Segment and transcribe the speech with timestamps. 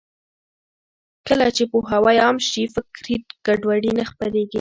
[1.27, 3.15] کله چې پوهاوی عام شي، فکري
[3.45, 4.49] ګډوډي نه خپرېږي.